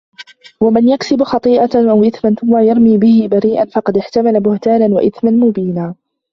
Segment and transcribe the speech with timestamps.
[0.61, 5.95] وَمَنْ يَكْسِبْ خَطِيئَةً أَوْ إِثْمًا ثُمَّ يَرْمِ بِهِ بَرِيئًا فَقَدِ احْتَمَلَ بُهْتَانًا وَإِثْمًا مُبِينًا